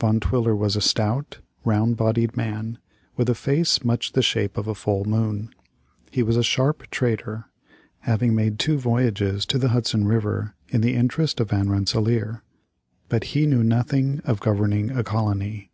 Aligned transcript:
Van 0.00 0.18
Twiller 0.20 0.56
was 0.56 0.74
a 0.74 0.80
stout, 0.80 1.40
round 1.62 1.98
bodied 1.98 2.34
man, 2.34 2.78
with 3.18 3.28
a 3.28 3.34
face 3.34 3.84
much 3.84 4.12
the 4.12 4.22
shape 4.22 4.56
of 4.56 4.66
a 4.66 4.74
full 4.74 5.04
moon. 5.04 5.50
He 6.10 6.22
was 6.22 6.38
a 6.38 6.42
sharp 6.42 6.88
trader, 6.90 7.50
having 7.98 8.34
made 8.34 8.58
two 8.58 8.78
voyages 8.78 9.44
to 9.44 9.58
the 9.58 9.68
Hudson 9.68 10.06
River 10.06 10.54
in 10.70 10.80
the 10.80 10.94
interest 10.94 11.40
of 11.40 11.50
Van 11.50 11.68
Rensselaer, 11.68 12.42
but 13.10 13.22
he 13.24 13.44
knew 13.44 13.62
nothing 13.62 14.20
of 14.24 14.40
governing 14.40 14.90
a 14.92 15.04
colony. 15.04 15.70